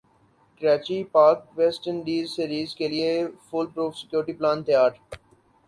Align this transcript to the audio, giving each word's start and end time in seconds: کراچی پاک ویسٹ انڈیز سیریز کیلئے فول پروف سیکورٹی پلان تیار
کراچی 0.61 0.99
پاک 1.13 1.37
ویسٹ 1.57 1.81
انڈیز 1.91 2.25
سیریز 2.35 2.69
کیلئے 2.79 3.11
فول 3.47 3.65
پروف 3.73 3.91
سیکورٹی 3.99 4.33
پلان 4.37 4.57
تیار 4.67 4.91